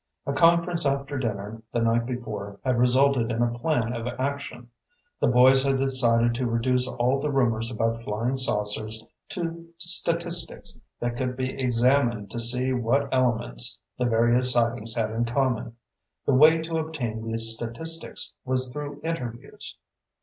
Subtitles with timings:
[0.25, 4.71] A conference after dinner the night before had resulted in a plan of action.
[5.19, 11.17] The boys had decided to reduce all the rumors about flying saucers to statistics that
[11.17, 15.75] could be examined to see what elements the various sightings had in common.
[16.25, 19.77] The way to obtain the statistics was through interviews.